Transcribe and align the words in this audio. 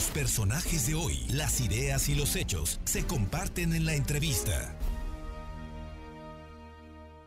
Los 0.00 0.08
personajes 0.12 0.86
de 0.86 0.94
hoy, 0.94 1.26
las 1.28 1.60
ideas 1.60 2.08
y 2.08 2.14
los 2.14 2.34
hechos 2.34 2.80
se 2.84 3.06
comparten 3.06 3.74
en 3.74 3.84
la 3.84 3.92
entrevista. 3.92 4.74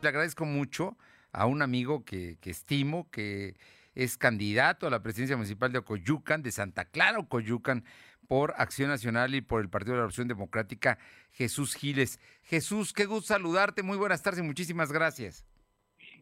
Le 0.01 0.09
agradezco 0.09 0.46
mucho 0.46 0.97
a 1.31 1.46
un 1.46 1.62
amigo 1.62 2.04
que, 2.04 2.39
estimo, 2.44 3.07
que 3.12 3.55
es 3.94 4.17
candidato 4.17 4.88
a 4.88 4.89
la 4.89 5.04
presidencia 5.04 5.38
municipal 5.38 5.71
de 5.71 5.78
Ocoyucan, 5.78 6.41
de 6.41 6.51
Santa 6.51 6.86
Clara, 6.86 7.20
Ocoyucan, 7.20 7.86
por 8.28 8.55
Acción 8.57 8.90
Nacional 8.90 9.36
y 9.36 9.42
por 9.42 9.62
el 9.62 9.70
Partido 9.70 9.92
de 9.92 9.98
la 9.98 10.02
Revolución 10.05 10.28
Democrática, 10.28 10.98
Jesús 11.32 11.76
Giles. 11.76 12.20
Jesús, 12.42 12.92
qué 12.92 13.05
gusto 13.05 13.36
saludarte, 13.36 13.84
muy 13.84 13.98
buenas 13.98 14.24
tardes 14.24 14.40
y 14.40 14.48
muchísimas 14.48 14.92
gracias. 14.92 15.46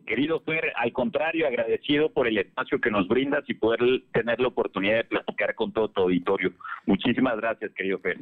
Querido 0.06 0.42
Fer, 0.42 0.74
al 0.76 0.92
contrario, 0.94 1.48
agradecido 1.48 2.12
por 2.12 2.28
el 2.28 2.38
espacio 2.38 2.80
que 2.80 2.92
nos 2.92 3.08
brindas 3.08 3.44
y 3.48 3.54
poder 3.54 3.80
tener 4.14 4.40
la 4.40 4.48
oportunidad 4.48 4.98
de 4.98 5.04
platicar 5.06 5.56
con 5.56 5.72
todo 5.72 5.90
tu 5.90 6.02
auditorio. 6.02 6.54
Muchísimas 6.86 7.38
gracias, 7.38 7.72
querido 7.74 8.00
Fer. 8.00 8.20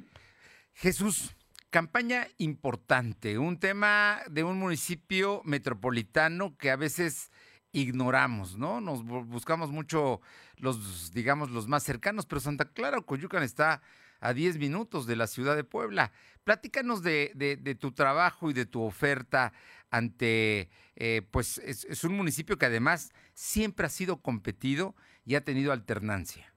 Jesús, 0.73 1.35
campaña 1.69 2.27
importante, 2.37 3.37
un 3.37 3.59
tema 3.59 4.19
de 4.29 4.43
un 4.43 4.59
municipio 4.59 5.41
metropolitano 5.43 6.57
que 6.57 6.71
a 6.71 6.75
veces 6.75 7.31
ignoramos, 7.71 8.57
¿no? 8.57 8.81
Nos 8.81 9.03
buscamos 9.03 9.71
mucho 9.71 10.21
los, 10.57 11.11
digamos, 11.13 11.51
los 11.51 11.67
más 11.67 11.83
cercanos, 11.83 12.25
pero 12.25 12.41
Santa 12.41 12.65
Clara 12.65 12.97
o 12.97 13.05
Coyucan 13.05 13.43
está 13.43 13.81
a 14.19 14.33
10 14.33 14.57
minutos 14.57 15.07
de 15.07 15.15
la 15.15 15.27
ciudad 15.27 15.55
de 15.55 15.63
Puebla. 15.63 16.11
Platícanos 16.43 17.03
de, 17.03 17.31
de, 17.35 17.75
tu 17.75 17.91
trabajo 17.91 18.49
y 18.49 18.53
de 18.53 18.65
tu 18.65 18.81
oferta 18.81 19.53
ante, 19.91 20.69
eh, 20.95 21.21
pues 21.31 21.59
es, 21.59 22.03
un 22.03 22.15
municipio 22.15 22.57
que 22.57 22.65
además 22.65 23.13
siempre 23.33 23.85
ha 23.85 23.89
sido 23.89 24.21
competido 24.21 24.95
y 25.25 25.35
ha 25.35 25.43
tenido 25.43 25.71
alternancia. 25.71 26.53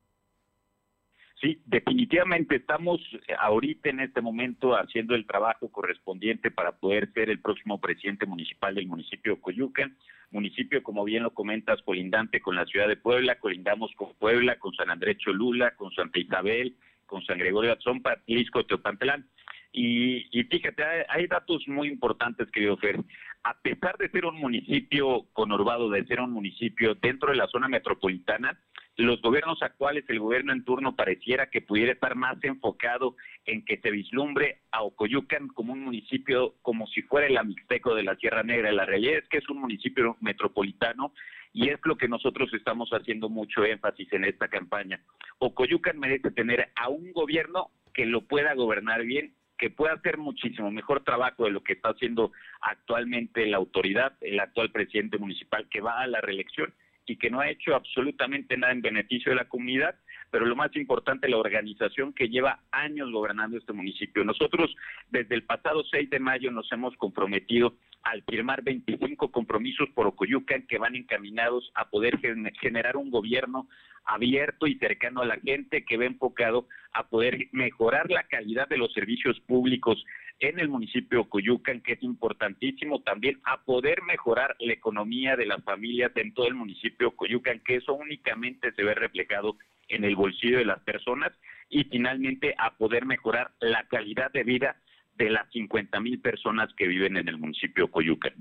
Sí, 1.41 1.61
definitivamente 1.67 2.55
estamos 2.55 3.01
ahorita 3.37 3.91
en 3.91 3.99
este 3.99 4.21
momento 4.21 4.77
haciendo 4.77 5.17
el 5.17 5.27
trabajo 5.27 5.73
correspondiente 5.73 6.53
para 6.53 6.79
poder 6.79 7.13
ser 7.13 7.31
el 7.31 7.41
próximo 7.41 7.81
presidente 7.81 8.27
municipal 8.27 8.77
del 8.77 8.87
municipio 8.87 9.35
de 9.35 9.41
Coyucan, 9.41 9.97
municipio 10.31 10.85
como 10.85 11.03
bien 11.03 11.25
lo 11.25 11.35
comentas 11.35 11.83
colindante 11.83 12.41
con 12.41 12.55
la 12.55 12.65
ciudad 12.65 12.87
de 12.87 12.97
Puebla, 12.97 13.41
colindamos 13.41 13.91
con 13.97 14.15
Puebla, 14.15 14.61
con 14.61 14.73
San 14.75 14.91
Andrés 14.91 15.19
Cholula, 15.19 15.75
con 15.75 15.93
Santa 15.93 16.21
Isabel, 16.21 16.77
con 17.13 17.23
San 17.27 17.39
Gregorio 17.39 17.73
Atzompa, 17.73 18.17
Lisco, 18.27 18.65
Teopantlán. 18.65 19.29
Y, 19.71 20.27
y 20.31 20.45
fíjate, 20.45 20.83
hay, 21.09 21.27
datos 21.27 21.63
muy 21.69 21.89
importantes, 21.89 22.51
querido 22.51 22.79
Fer. 22.79 22.99
A 23.45 23.55
pesar 23.61 23.99
de 23.99 24.09
ser 24.09 24.25
un 24.25 24.37
municipio 24.37 25.27
conurbado, 25.35 25.91
de 25.91 26.07
ser 26.07 26.21
un 26.21 26.33
municipio 26.33 26.95
dentro 26.95 27.31
de 27.31 27.37
la 27.37 27.49
zona 27.49 27.69
metropolitana, 27.69 28.59
los 28.97 29.21
gobiernos 29.21 29.63
actuales, 29.63 30.05
el 30.09 30.21
gobierno 30.21 30.53
en 30.53 30.65
turno 30.65 30.97
pareciera 30.97 31.51
que 31.51 31.61
pudiera 31.61 31.93
estar 31.93 32.15
más 32.15 32.43
enfocado 32.45 33.17
en 33.45 33.65
que 33.65 33.79
se 33.79 33.91
vislumbre 33.91 34.61
a 34.71 34.83
Ocoyucan 34.83 35.49
como 35.49 35.75
un 35.75 35.85
municipio 35.85 36.55
como 36.63 36.87
si 36.87 37.03
fuera 37.03 37.27
el 37.27 37.37
Amixteco 37.37 37.95
de 37.95 38.05
la 38.05 38.17
Sierra 38.17 38.43
Negra. 38.43 38.73
La 38.73 38.87
realidad 38.87 39.19
es 39.19 39.29
que 39.29 39.39
es 39.39 39.49
un 39.51 39.61
municipio 39.61 40.17
metropolitano 40.21 41.13
y 41.53 41.69
es 41.69 41.79
lo 41.85 41.97
que 41.97 42.09
nosotros 42.09 42.53
estamos 42.55 42.91
haciendo 42.91 43.29
mucho 43.29 43.65
énfasis 43.65 44.13
en 44.13 44.25
esta 44.25 44.49
campaña. 44.49 45.01
Ocoyucan 45.39 45.99
merece 45.99 46.31
tener 46.31 46.71
a 46.75 46.89
un 46.89 47.13
gobierno 47.13 47.71
que 47.93 48.07
lo 48.07 48.23
pueda 48.23 48.55
gobernar 48.55 49.03
bien, 49.05 49.35
que 49.59 49.71
pueda 49.71 49.95
hacer 49.95 50.19
muchísimo 50.19 50.71
mejor 50.71 51.05
trabajo 51.05 51.45
de 51.45 51.51
lo 51.51 51.63
que 51.63 51.75
está 51.75 51.91
haciendo 51.91 52.33
actualmente 52.61 53.47
la 53.47 53.59
autoridad, 53.59 54.15
el 54.21 54.41
actual 54.41 54.73
presidente 54.73 55.19
municipal 55.19 55.69
que 55.69 55.81
va 55.81 56.01
a 56.01 56.07
la 56.07 56.21
reelección 56.21 56.73
y 57.07 57.17
que 57.17 57.31
no 57.31 57.41
ha 57.41 57.51
hecho 57.51 57.75
absolutamente 57.75 58.57
nada 58.57 58.73
en 58.73 58.83
beneficio 58.83 59.31
de 59.31 59.37
la 59.37 59.49
comunidad, 59.49 59.97
pero 60.33 60.47
lo 60.47 60.57
más 60.57 60.75
importante, 60.77 61.29
la 61.29 61.37
organización 61.37 62.15
que 62.15 62.31
lleva 62.31 62.61
años 62.71 63.13
gobernando 63.13 63.59
este 63.59 63.75
municipio. 63.75 64.25
Nosotros 64.25 64.75
desde 65.11 65.35
el 65.35 65.43
pasado 65.43 65.85
6 65.85 66.09
de 66.09 66.19
mayo 66.19 66.51
nos 66.51 66.73
hemos 66.73 66.97
comprometido 66.97 67.75
al 68.03 68.23
firmar 68.23 68.63
25 68.63 69.31
compromisos 69.31 69.91
por 69.95 70.07
Ocoyucan 70.07 70.63
que 70.63 70.79
van 70.79 70.97
encaminados 70.97 71.71
a 71.75 71.91
poder 71.91 72.19
generar 72.59 72.97
un 72.97 73.11
gobierno 73.11 73.69
abierto 74.05 74.67
y 74.67 74.79
cercano 74.79 75.23
a 75.23 75.27
la 75.27 75.39
gente 75.39 75.85
que 75.85 75.97
va 75.97 76.05
enfocado 76.05 76.67
a 76.93 77.09
poder 77.09 77.49
mejorar 77.53 78.11
la 78.11 78.25
calidad 78.25 78.69
de 78.69 78.79
los 78.79 78.93
servicios 78.93 79.39
públicos 79.41 80.05
en 80.41 80.59
el 80.59 80.69
municipio 80.69 81.21
de 81.21 81.29
Coyucan, 81.29 81.81
que 81.81 81.93
es 81.93 82.03
importantísimo 82.03 83.01
también 83.03 83.41
a 83.45 83.63
poder 83.63 84.03
mejorar 84.03 84.57
la 84.59 84.73
economía 84.73 85.37
de 85.37 85.47
las 85.47 85.63
familias 85.63 86.11
en 86.17 86.35
todo 86.35 86.49
el 86.49 86.55
municipio 86.55 87.11
de 87.11 87.17
Coyucan, 87.17 87.61
que 87.61 87.77
eso 87.77 87.95
únicamente 87.95 88.73
se 88.73 88.83
ve 88.83 88.95
reflejado 88.95 89.57
en 89.89 90.05
el 90.05 90.17
bolsillo 90.17 90.59
de 90.59 90.65
las 90.65 90.81
personas 90.81 91.33
y 91.69 91.85
finalmente 91.85 92.55
a 92.59 92.77
poder 92.77 93.07
mejorar 93.07 93.53
la 93.61 93.87
calidad 93.87 94.33
de 94.33 94.43
vida 94.43 94.77
de 95.17 95.31
las 95.31 95.49
50 95.53 96.01
mil 96.01 96.21
personas 96.21 96.73
que 96.77 96.89
viven 96.89 97.17
en 97.17 97.29
el 97.29 97.39
municipio 97.39 97.87
de 97.87 97.91
Coyucan. 97.93 98.35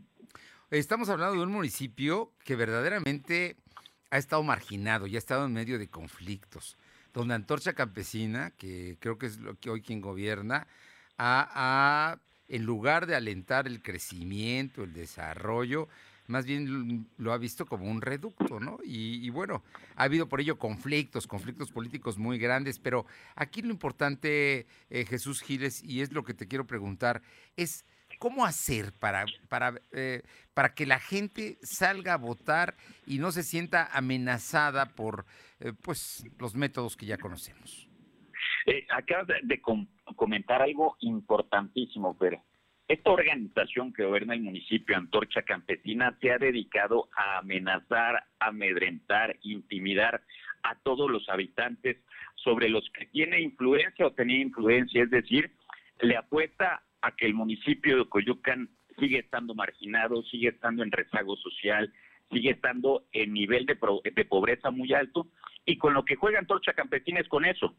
Estamos 0.71 1.09
hablando 1.09 1.35
de 1.35 1.43
un 1.43 1.51
municipio 1.51 2.31
que 2.45 2.55
verdaderamente 2.55 3.57
ha 4.11 4.17
estado 4.17 4.43
marginado 4.43 5.07
y 5.07 5.15
ha 5.15 5.17
estado 5.17 5.45
en 5.45 5.53
medio 5.53 5.79
de 5.79 5.87
conflictos, 5.89 6.77
donde 7.13 7.33
Antorcha 7.33 7.73
Campesina, 7.73 8.51
que 8.51 8.97
creo 8.99 9.17
que 9.17 9.25
es 9.25 9.39
lo 9.39 9.55
que 9.55 9.69
hoy 9.69 9.81
quien 9.81 10.01
gobierna, 10.01 10.67
ha, 11.17 12.17
en 12.47 12.63
lugar 12.63 13.05
de 13.05 13.15
alentar 13.15 13.67
el 13.67 13.81
crecimiento, 13.81 14.83
el 14.83 14.93
desarrollo, 14.93 15.87
más 16.27 16.45
bien 16.45 17.07
lo 17.17 17.33
ha 17.33 17.37
visto 17.37 17.65
como 17.65 17.89
un 17.89 18.01
reducto, 18.01 18.59
¿no? 18.59 18.79
Y, 18.83 19.29
bueno, 19.29 19.63
ha 19.95 20.03
habido 20.03 20.27
por 20.27 20.41
ello 20.41 20.57
conflictos, 20.57 21.27
conflictos 21.27 21.71
políticos 21.71 22.17
muy 22.17 22.37
grandes, 22.37 22.79
pero 22.79 23.05
aquí 23.35 23.61
lo 23.61 23.71
importante, 23.71 24.65
eh, 24.89 25.05
Jesús 25.05 25.41
Giles, 25.41 25.83
y 25.83 26.01
es 26.01 26.11
lo 26.11 26.23
que 26.23 26.33
te 26.33 26.47
quiero 26.47 26.65
preguntar, 26.65 27.21
es 27.55 27.85
¿Cómo 28.21 28.45
hacer 28.45 28.93
para, 28.99 29.25
para, 29.49 29.73
eh, 29.93 30.21
para 30.53 30.75
que 30.75 30.85
la 30.85 30.99
gente 30.99 31.57
salga 31.63 32.13
a 32.13 32.17
votar 32.17 32.75
y 33.07 33.17
no 33.17 33.31
se 33.31 33.41
sienta 33.41 33.89
amenazada 33.91 34.93
por 34.93 35.25
eh, 35.59 35.73
pues, 35.81 36.23
los 36.37 36.53
métodos 36.53 36.95
que 36.95 37.07
ya 37.07 37.17
conocemos? 37.17 37.89
Eh, 38.67 38.85
acabas 38.91 39.25
de, 39.25 39.59
comentar 40.15 40.61
algo 40.61 40.97
importantísimo, 40.99 42.13
Fer. 42.13 42.37
Esta 42.87 43.09
organización 43.09 43.91
que 43.91 44.05
gobierna 44.05 44.35
el 44.35 44.41
municipio, 44.41 44.95
Antorcha 44.95 45.41
Campesina, 45.41 46.15
se 46.21 46.31
ha 46.31 46.37
dedicado 46.37 47.09
a 47.17 47.39
amenazar, 47.39 48.23
amedrentar, 48.39 49.35
intimidar 49.41 50.21
a 50.61 50.75
todos 50.83 51.09
los 51.09 51.27
habitantes 51.27 51.97
sobre 52.35 52.69
los 52.69 52.87
que 52.91 53.07
tiene 53.07 53.41
influencia 53.41 54.05
o 54.05 54.13
tenía 54.13 54.37
influencia, 54.37 55.01
es 55.01 55.09
decir, 55.09 55.51
le 56.01 56.17
apuesta 56.17 56.83
a 57.01 57.11
que 57.15 57.25
el 57.25 57.33
municipio 57.33 57.97
de 57.97 58.09
Coyucan 58.09 58.69
sigue 58.99 59.19
estando 59.19 59.55
marginado, 59.55 60.23
sigue 60.23 60.49
estando 60.49 60.83
en 60.83 60.91
rezago 60.91 61.35
social, 61.37 61.91
sigue 62.31 62.51
estando 62.51 63.03
en 63.11 63.33
nivel 63.33 63.65
de, 63.65 63.77
de 64.15 64.25
pobreza 64.25 64.71
muy 64.71 64.93
alto 64.93 65.27
y 65.65 65.77
con 65.77 65.93
lo 65.93 66.05
que 66.05 66.15
juegan 66.15 66.47
Torcha 66.47 66.73
Campesina 66.73 67.19
es 67.19 67.27
con 67.27 67.45
eso, 67.45 67.75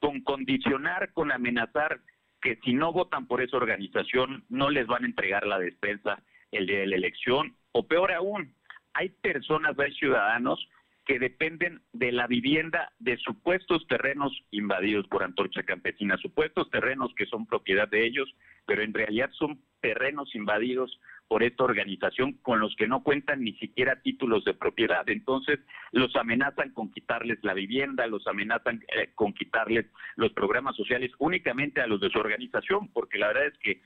con 0.00 0.20
condicionar, 0.22 1.12
con 1.12 1.32
amenazar 1.32 2.00
que 2.40 2.58
si 2.64 2.72
no 2.72 2.92
votan 2.92 3.26
por 3.26 3.42
esa 3.42 3.56
organización 3.56 4.44
no 4.48 4.70
les 4.70 4.86
van 4.86 5.04
a 5.04 5.06
entregar 5.06 5.46
la 5.46 5.58
despensa 5.58 6.22
el 6.52 6.66
día 6.66 6.80
de 6.80 6.86
la 6.86 6.96
elección 6.96 7.56
o 7.72 7.86
peor 7.86 8.12
aún, 8.12 8.54
hay 8.94 9.10
personas, 9.10 9.78
hay 9.78 9.92
ciudadanos 9.94 10.68
que 11.08 11.18
dependen 11.18 11.80
de 11.94 12.12
la 12.12 12.26
vivienda 12.26 12.92
de 12.98 13.16
supuestos 13.16 13.86
terrenos 13.88 14.30
invadidos 14.50 15.08
por 15.08 15.24
Antorcha 15.24 15.62
Campesina, 15.62 16.18
supuestos 16.18 16.70
terrenos 16.70 17.14
que 17.16 17.24
son 17.24 17.46
propiedad 17.46 17.88
de 17.88 18.06
ellos, 18.06 18.28
pero 18.66 18.82
en 18.82 18.92
realidad 18.92 19.30
son 19.32 19.58
terrenos 19.80 20.34
invadidos 20.34 21.00
por 21.26 21.42
esta 21.42 21.64
organización 21.64 22.34
con 22.42 22.60
los 22.60 22.76
que 22.76 22.86
no 22.86 23.02
cuentan 23.02 23.42
ni 23.42 23.54
siquiera 23.54 24.02
títulos 24.02 24.44
de 24.44 24.52
propiedad. 24.52 25.08
Entonces 25.08 25.60
los 25.92 26.14
amenazan 26.14 26.72
con 26.74 26.92
quitarles 26.92 27.38
la 27.42 27.54
vivienda, 27.54 28.06
los 28.06 28.26
amenazan 28.26 28.84
eh, 28.94 29.08
con 29.14 29.32
quitarles 29.32 29.86
los 30.16 30.34
programas 30.34 30.76
sociales 30.76 31.10
únicamente 31.18 31.80
a 31.80 31.86
los 31.86 32.02
de 32.02 32.10
su 32.10 32.18
organización, 32.18 32.88
porque 32.92 33.16
la 33.16 33.28
verdad 33.28 33.46
es 33.46 33.58
que 33.60 33.80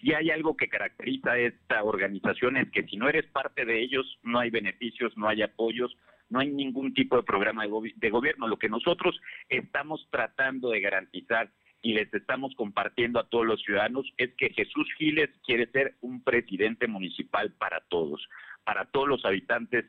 si 0.00 0.14
hay 0.14 0.30
algo 0.30 0.56
que 0.56 0.68
caracteriza 0.68 1.32
a 1.32 1.38
esta 1.38 1.82
organización 1.82 2.56
es 2.56 2.70
que 2.70 2.84
si 2.84 2.96
no 2.96 3.08
eres 3.08 3.26
parte 3.26 3.64
de 3.64 3.82
ellos 3.82 4.20
no 4.22 4.38
hay 4.38 4.50
beneficios, 4.50 5.16
no 5.16 5.28
hay 5.28 5.42
apoyos, 5.42 5.96
no 6.30 6.40
hay 6.40 6.48
ningún 6.48 6.94
tipo 6.94 7.16
de 7.16 7.22
programa 7.22 7.64
de, 7.64 8.10
gobierno. 8.10 8.48
Lo 8.48 8.58
que 8.58 8.68
nosotros 8.68 9.18
estamos 9.48 10.06
tratando 10.10 10.70
de 10.70 10.80
garantizar 10.80 11.50
y 11.80 11.94
les 11.94 12.12
estamos 12.12 12.54
compartiendo 12.56 13.20
a 13.20 13.28
todos 13.28 13.46
los 13.46 13.62
ciudadanos 13.62 14.12
es 14.16 14.34
que 14.34 14.50
Jesús 14.50 14.88
Giles 14.98 15.30
quiere 15.44 15.70
ser 15.70 15.94
un 16.00 16.22
presidente 16.22 16.88
municipal 16.88 17.52
para 17.52 17.80
todos, 17.88 18.28
para 18.64 18.86
todos 18.86 19.08
los 19.08 19.24
habitantes 19.24 19.84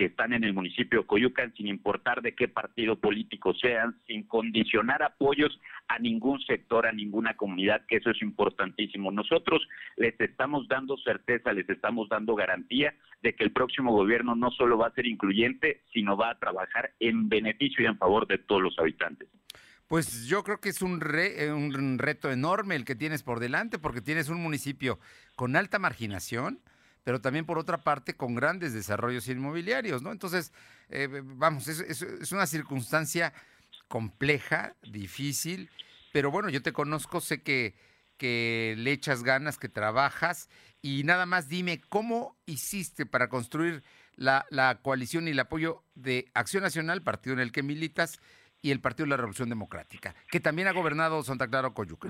que 0.00 0.06
están 0.06 0.32
en 0.32 0.44
el 0.44 0.54
municipio 0.54 1.00
de 1.00 1.06
Coyucan, 1.06 1.52
sin 1.58 1.66
importar 1.66 2.22
de 2.22 2.34
qué 2.34 2.48
partido 2.48 2.98
político 2.98 3.52
sean, 3.52 4.00
sin 4.06 4.22
condicionar 4.22 5.02
apoyos 5.02 5.60
a 5.88 5.98
ningún 5.98 6.40
sector, 6.40 6.86
a 6.86 6.92
ninguna 6.92 7.36
comunidad, 7.36 7.84
que 7.86 7.96
eso 7.96 8.08
es 8.08 8.22
importantísimo. 8.22 9.10
Nosotros 9.10 9.60
les 9.98 10.18
estamos 10.18 10.66
dando 10.68 10.96
certeza, 10.96 11.52
les 11.52 11.68
estamos 11.68 12.08
dando 12.08 12.34
garantía 12.34 12.94
de 13.20 13.34
que 13.34 13.44
el 13.44 13.52
próximo 13.52 13.92
gobierno 13.92 14.34
no 14.34 14.50
solo 14.52 14.78
va 14.78 14.86
a 14.86 14.94
ser 14.94 15.04
incluyente, 15.04 15.82
sino 15.92 16.16
va 16.16 16.30
a 16.30 16.38
trabajar 16.38 16.92
en 16.98 17.28
beneficio 17.28 17.84
y 17.84 17.86
en 17.86 17.98
favor 17.98 18.26
de 18.26 18.38
todos 18.38 18.62
los 18.62 18.78
habitantes. 18.78 19.28
Pues 19.86 20.26
yo 20.26 20.42
creo 20.44 20.60
que 20.60 20.70
es 20.70 20.80
un, 20.80 20.98
eh, 21.14 21.52
un 21.52 21.98
reto 21.98 22.30
enorme 22.30 22.74
el 22.74 22.86
que 22.86 22.94
tienes 22.94 23.22
por 23.22 23.38
delante, 23.38 23.78
porque 23.78 24.00
tienes 24.00 24.30
un 24.30 24.42
municipio 24.42 24.98
con 25.36 25.56
alta 25.56 25.78
marginación, 25.78 26.58
pero 27.04 27.20
también 27.20 27.46
por 27.46 27.58
otra 27.58 27.78
parte 27.78 28.14
con 28.14 28.34
grandes 28.34 28.72
desarrollos 28.72 29.28
inmobiliarios, 29.28 30.02
¿no? 30.02 30.12
Entonces, 30.12 30.52
eh, 30.88 31.08
vamos, 31.24 31.68
es, 31.68 32.32
una 32.32 32.46
circunstancia 32.46 33.32
compleja, 33.88 34.76
difícil, 34.82 35.70
pero 36.12 36.30
bueno, 36.30 36.48
yo 36.48 36.62
te 36.62 36.72
conozco, 36.72 37.20
sé 37.20 37.42
que, 37.42 37.74
que 38.16 38.74
le 38.78 38.92
echas 38.92 39.22
ganas, 39.22 39.58
que 39.58 39.68
trabajas, 39.68 40.48
y 40.82 41.04
nada 41.04 41.26
más 41.26 41.48
dime, 41.48 41.80
¿cómo 41.88 42.36
hiciste 42.46 43.06
para 43.06 43.28
construir 43.28 43.82
la, 44.14 44.46
la 44.50 44.80
coalición 44.82 45.28
y 45.28 45.32
el 45.32 45.40
apoyo 45.40 45.84
de 45.94 46.30
Acción 46.34 46.62
Nacional, 46.62 47.02
partido 47.02 47.34
en 47.34 47.40
el 47.40 47.52
que 47.52 47.62
militas, 47.62 48.20
y 48.62 48.70
el 48.70 48.80
Partido 48.80 49.06
de 49.06 49.10
la 49.10 49.16
Revolución 49.16 49.48
Democrática, 49.48 50.14
que 50.30 50.40
también 50.40 50.68
ha 50.68 50.72
gobernado 50.72 51.22
Santa 51.22 51.48
Clara 51.48 51.70
Coyuca. 51.70 52.08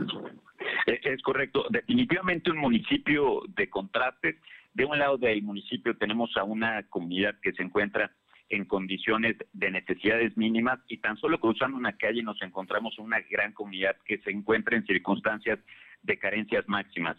Es 0.87 1.23
correcto. 1.23 1.67
Definitivamente 1.71 2.50
un 2.50 2.59
municipio 2.59 3.43
de 3.49 3.69
contrastes. 3.69 4.37
De 4.73 4.85
un 4.85 4.99
lado 4.99 5.19
del 5.19 5.43
municipio 5.43 5.97
tenemos 5.97 6.37
a 6.37 6.44
una 6.44 6.82
comunidad 6.85 7.35
que 7.43 7.53
se 7.53 7.62
encuentra 7.62 8.12
en 8.50 8.65
condiciones 8.65 9.37
de 9.53 9.71
necesidades 9.71 10.37
mínimas 10.37 10.81
y 10.88 10.99
tan 10.99 11.17
solo 11.17 11.38
cruzando 11.38 11.77
una 11.77 11.97
calle 11.97 12.23
nos 12.23 12.41
encontramos 12.43 12.99
una 12.99 13.21
gran 13.31 13.53
comunidad 13.53 13.97
que 14.05 14.19
se 14.19 14.31
encuentra 14.31 14.77
en 14.77 14.87
circunstancias 14.87 15.59
de 16.03 16.19
carencias 16.19 16.69
máximas. 16.69 17.17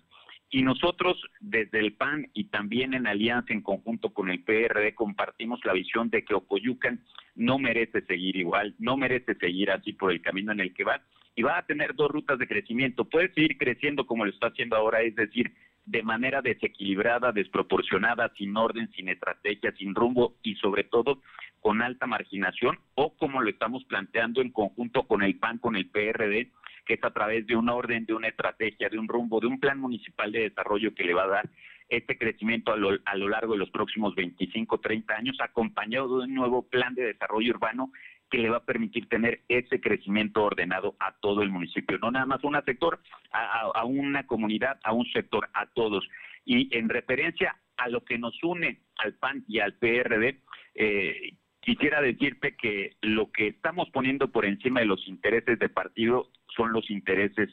Y 0.54 0.64
nosotros 0.64 1.18
desde 1.40 1.80
el 1.80 1.94
PAN 1.94 2.30
y 2.34 2.46
también 2.46 2.94
en 2.94 3.08
alianza 3.08 3.54
en 3.54 3.62
conjunto 3.62 4.14
con 4.14 4.30
el 4.30 4.44
PRD 4.44 4.94
compartimos 4.94 5.64
la 5.64 5.72
visión 5.72 6.10
de 6.10 6.26
que 6.26 6.34
Ocoyucan 6.34 7.02
no 7.36 7.58
merece 7.58 8.02
seguir 8.02 8.36
igual, 8.36 8.76
no 8.78 8.98
merece 8.98 9.36
seguir 9.36 9.72
así 9.72 9.94
por 9.94 10.12
el 10.12 10.22
camino 10.22 10.52
en 10.52 10.60
el 10.60 10.74
que 10.74 10.84
va 10.84 11.02
y 11.38 11.44
va 11.44 11.58
a 11.58 11.66
tener 11.66 11.96
dos 11.96 12.12
rutas 12.12 12.38
de 12.38 12.48
crecimiento. 12.48 13.06
Puede 13.06 13.34
seguir 13.34 13.58
creciendo 13.58 14.06
como 14.06 14.26
lo 14.26 14.32
está 14.32 14.48
haciendo 14.48 14.76
ahora, 14.76 15.02
es 15.02 15.16
decir, 15.16 15.54
de 15.86 16.04
manera 16.04 16.42
desequilibrada, 16.42 17.32
desproporcionada, 17.32 18.32
sin 18.38 18.56
orden, 18.56 18.92
sin 18.92 19.08
estrategia, 19.08 19.74
sin 19.78 19.96
rumbo 19.96 20.36
y 20.44 20.56
sobre 20.56 20.84
todo 20.84 21.22
con 21.62 21.82
alta 21.82 22.08
marginación 22.08 22.80
o 22.96 23.16
como 23.16 23.42
lo 23.42 23.50
estamos 23.50 23.84
planteando 23.86 24.42
en 24.42 24.52
conjunto 24.52 25.04
con 25.04 25.24
el 25.24 25.38
PAN, 25.38 25.60
con 25.60 25.76
el 25.76 25.90
PRD, 25.90 26.52
que 26.86 26.96
es 26.96 27.04
a 27.04 27.12
través 27.12 27.46
de 27.48 27.56
un 27.56 27.70
orden, 27.70 28.06
de 28.06 28.14
una 28.14 28.28
estrategia, 28.28 28.90
de 28.90 28.98
un 28.98 29.08
rumbo, 29.08 29.40
de 29.40 29.48
un 29.48 29.60
plan 29.60 29.80
municipal 29.80 30.32
de 30.32 30.50
desarrollo 30.50 30.94
que 30.94 31.04
le 31.04 31.14
va 31.14 31.24
a 31.24 31.28
dar 31.28 31.50
este 31.90 32.18
crecimiento 32.18 32.72
a 32.72 32.78
lo, 32.78 32.98
a 33.04 33.16
lo 33.16 33.28
largo 33.28 33.54
de 33.54 33.60
los 33.60 33.70
próximos 33.70 34.16
25, 34.16 34.80
30 34.80 35.14
años, 35.14 35.38
acompañado 35.42 36.20
de 36.20 36.26
un 36.26 36.34
nuevo 36.34 36.64
plan 36.64 36.96
de 36.96 37.04
desarrollo 37.04 37.54
urbano 37.54 37.92
que 38.32 38.38
le 38.38 38.50
va 38.50 38.58
a 38.58 38.66
permitir 38.66 39.10
tener 39.10 39.42
ese 39.50 39.82
crecimiento 39.82 40.42
ordenado 40.44 40.96
a 41.00 41.12
todo 41.20 41.44
el 41.44 41.50
municipio, 41.50 41.98
no 42.00 42.10
nada 42.10 42.26
más 42.26 42.42
a 42.44 42.48
un 42.48 42.64
sector, 42.66 43.02
a, 43.32 43.84
una 43.84 44.26
comunidad, 44.26 44.80
a 44.84 44.94
un 44.94 45.06
sector, 45.12 45.50
a 45.54 45.66
todos. 45.68 46.08
Y 46.46 46.76
en 46.76 46.88
referencia 46.88 47.58
a 47.76 47.90
lo 47.90 48.06
que 48.06 48.18
nos 48.18 48.42
une 48.42 48.80
al 48.98 49.16
PAN 49.16 49.44
y 49.50 49.60
al 49.60 49.74
PRD, 49.74 50.40
eh, 50.76 51.34
quisiera 51.60 52.02
decirte 52.02 52.56
que 52.56 52.96
lo 53.02 53.32
que 53.32 53.48
estamos 53.48 53.90
poniendo 53.90 54.32
por 54.32 54.46
encima 54.46 54.80
de 54.80 54.86
los 54.86 55.06
intereses 55.10 55.60
de 55.60 55.70
partido 55.70 56.30
son 56.56 56.74
los 56.74 56.90
intereses 56.90 57.50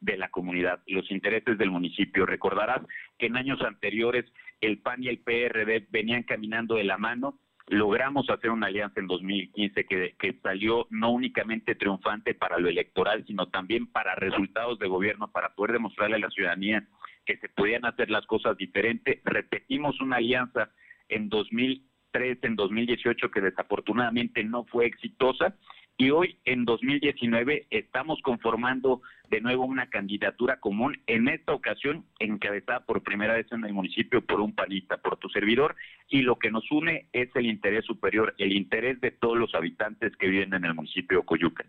de 0.00 0.16
la 0.16 0.30
comunidad, 0.30 0.80
los 0.86 1.10
intereses 1.10 1.58
del 1.58 1.70
municipio. 1.70 2.26
Recordarás 2.26 2.82
que 3.18 3.26
en 3.26 3.36
años 3.36 3.60
anteriores 3.62 4.24
el 4.60 4.78
PAN 4.78 5.02
y 5.02 5.08
el 5.08 5.18
PRD 5.18 5.86
venían 5.90 6.22
caminando 6.22 6.76
de 6.76 6.84
la 6.84 6.98
mano. 6.98 7.38
Logramos 7.66 8.28
hacer 8.30 8.50
una 8.50 8.66
alianza 8.66 8.98
en 8.98 9.06
2015 9.06 9.84
que, 9.84 10.14
que 10.18 10.32
salió 10.42 10.86
no 10.90 11.10
únicamente 11.10 11.74
triunfante 11.74 12.34
para 12.34 12.58
lo 12.58 12.68
electoral, 12.68 13.24
sino 13.26 13.48
también 13.48 13.86
para 13.86 14.14
resultados 14.16 14.78
de 14.78 14.88
gobierno, 14.88 15.30
para 15.30 15.54
poder 15.54 15.72
demostrarle 15.72 16.16
a 16.16 16.20
la 16.20 16.30
ciudadanía 16.30 16.86
que 17.24 17.36
se 17.36 17.48
podían 17.48 17.84
hacer 17.84 18.10
las 18.10 18.26
cosas 18.26 18.56
diferentes. 18.56 19.20
Repetimos 19.24 20.00
una 20.00 20.16
alianza 20.16 20.70
en 21.08 21.28
2003, 21.28 22.38
en 22.42 22.56
2018, 22.56 23.30
que 23.30 23.40
desafortunadamente 23.40 24.42
no 24.42 24.64
fue 24.64 24.86
exitosa, 24.86 25.56
y 26.00 26.10
hoy, 26.10 26.38
en 26.46 26.64
2019, 26.64 27.66
estamos 27.68 28.22
conformando 28.22 29.02
de 29.28 29.42
nuevo 29.42 29.66
una 29.66 29.90
candidatura 29.90 30.58
común, 30.58 30.98
en 31.06 31.28
esta 31.28 31.52
ocasión 31.52 32.06
encabezada 32.18 32.86
por 32.86 33.02
primera 33.02 33.34
vez 33.34 33.46
en 33.52 33.66
el 33.66 33.74
municipio 33.74 34.24
por 34.24 34.40
un 34.40 34.54
panista, 34.54 34.96
por 34.96 35.18
tu 35.18 35.28
servidor, 35.28 35.76
y 36.08 36.22
lo 36.22 36.38
que 36.38 36.50
nos 36.50 36.64
une 36.70 37.06
es 37.12 37.28
el 37.34 37.44
interés 37.44 37.84
superior, 37.84 38.34
el 38.38 38.52
interés 38.52 38.98
de 39.02 39.10
todos 39.10 39.36
los 39.36 39.54
habitantes 39.54 40.16
que 40.16 40.28
viven 40.28 40.54
en 40.54 40.64
el 40.64 40.72
municipio 40.72 41.22
de. 41.22 41.66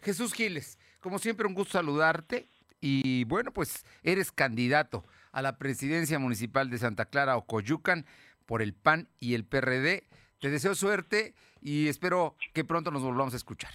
Jesús 0.00 0.32
Giles, 0.32 0.78
como 1.00 1.18
siempre, 1.18 1.48
un 1.48 1.54
gusto 1.54 1.72
saludarte. 1.72 2.46
Y 2.80 3.24
bueno, 3.24 3.52
pues 3.52 3.84
eres 4.04 4.30
candidato 4.30 5.04
a 5.32 5.42
la 5.42 5.58
presidencia 5.58 6.20
municipal 6.20 6.70
de 6.70 6.78
Santa 6.78 7.06
Clara 7.06 7.36
o 7.36 7.46
Coyucan 7.46 8.06
por 8.46 8.62
el 8.62 8.74
PAN 8.74 9.08
y 9.18 9.34
el 9.34 9.44
PRD. 9.44 10.04
Te 10.42 10.50
deseo 10.50 10.74
suerte 10.74 11.34
y 11.60 11.86
espero 11.86 12.34
que 12.52 12.64
pronto 12.64 12.90
nos 12.90 13.04
volvamos 13.04 13.32
a 13.32 13.36
escuchar. 13.36 13.70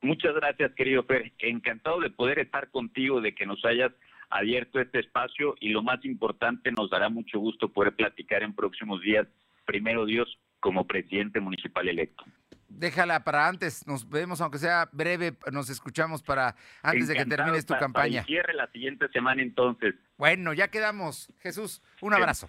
Muchas 0.00 0.34
gracias, 0.34 0.72
querido 0.72 1.02
Fer. 1.02 1.34
Encantado 1.38 2.00
de 2.00 2.08
poder 2.08 2.38
estar 2.38 2.70
contigo, 2.70 3.20
de 3.20 3.34
que 3.34 3.44
nos 3.44 3.62
hayas 3.62 3.92
abierto 4.30 4.80
este 4.80 5.00
espacio 5.00 5.54
y 5.60 5.68
lo 5.68 5.82
más 5.82 6.02
importante, 6.06 6.72
nos 6.72 6.88
dará 6.88 7.10
mucho 7.10 7.38
gusto 7.38 7.68
poder 7.68 7.94
platicar 7.94 8.42
en 8.42 8.54
próximos 8.54 9.02
días, 9.02 9.26
primero 9.66 10.06
Dios, 10.06 10.38
como 10.60 10.86
presidente 10.86 11.40
municipal 11.40 11.86
electo. 11.86 12.24
Déjala 12.70 13.22
para 13.22 13.46
antes, 13.46 13.86
nos 13.86 14.08
vemos, 14.08 14.40
aunque 14.40 14.56
sea 14.56 14.88
breve, 14.92 15.36
nos 15.52 15.68
escuchamos 15.68 16.22
para 16.22 16.56
antes 16.82 17.06
de 17.06 17.16
que 17.16 17.26
termines 17.26 17.66
tu 17.66 17.74
campaña. 17.74 18.24
cierre 18.24 18.54
la 18.54 18.66
siguiente 18.68 19.08
semana 19.08 19.42
entonces. 19.42 19.94
Bueno, 20.16 20.54
ya 20.54 20.68
quedamos. 20.68 21.30
Jesús, 21.40 21.82
un 22.00 22.14
abrazo. 22.14 22.48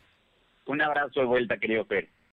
Un 0.66 0.82
abrazo 0.82 1.20
de 1.20 1.26
vuelta, 1.26 1.58
querido 1.58 1.84
Fer. 1.84 2.10